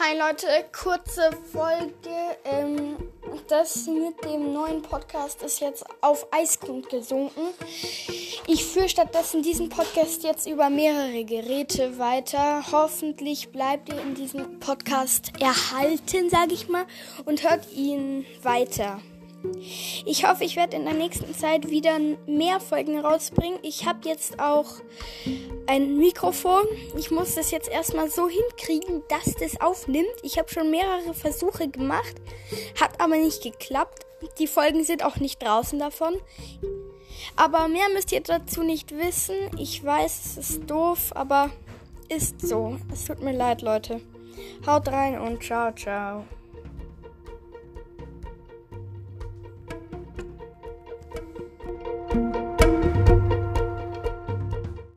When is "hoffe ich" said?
20.26-20.56